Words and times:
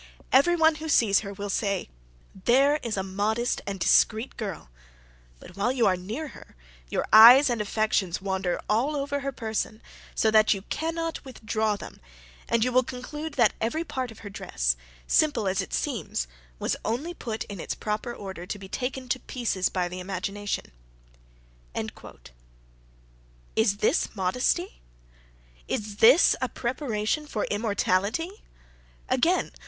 Every 0.31 0.55
one 0.55 0.73
who 0.81 0.89
sees 0.89 1.19
her, 1.19 1.31
will 1.31 1.51
say, 1.51 1.87
There 2.45 2.77
is 2.77 2.97
a 2.97 3.03
modest 3.03 3.61
and 3.67 3.79
discreet 3.79 4.35
girl; 4.35 4.71
but 5.39 5.55
while 5.55 5.71
you 5.71 5.85
are 5.85 5.95
near 5.95 6.29
her, 6.29 6.55
your 6.89 7.05
eyes 7.13 7.51
and 7.51 7.61
affections 7.61 8.19
wander 8.19 8.59
all 8.67 8.95
over 8.95 9.19
her 9.19 9.31
person, 9.31 9.79
so 10.15 10.31
that 10.31 10.55
you 10.55 10.63
cannot 10.63 11.23
withdraw 11.23 11.75
them; 11.75 12.01
and 12.49 12.63
you 12.63 12.71
would 12.71 12.87
conclude 12.87 13.35
that 13.35 13.53
every 13.61 13.83
part 13.83 14.09
of 14.09 14.21
her 14.25 14.29
dress, 14.31 14.75
simple 15.05 15.47
as 15.47 15.61
it 15.61 15.71
seems, 15.71 16.25
was 16.57 16.75
only 16.83 17.13
put 17.13 17.43
in 17.43 17.59
its 17.59 17.75
proper 17.75 18.11
order 18.11 18.47
to 18.47 18.57
be 18.57 18.67
taken 18.67 19.07
to 19.07 19.19
pieces 19.19 19.69
by 19.69 19.87
the 19.87 19.99
imagination." 19.99 20.71
Is 23.55 23.77
this 23.77 24.15
modesty? 24.15 24.81
Is 25.67 25.97
this 25.97 26.35
a 26.41 26.49
preparation 26.49 27.27
for 27.27 27.45
immortality? 27.51 28.31
Again. 29.07 29.51